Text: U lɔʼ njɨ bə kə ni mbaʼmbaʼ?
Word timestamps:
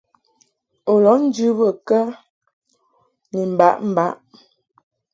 U 0.91 0.93
lɔʼ 1.03 1.17
njɨ 1.25 1.47
bə 1.57 1.67
kə 1.87 1.99
ni 3.31 3.41
mbaʼmbaʼ? 3.53 4.13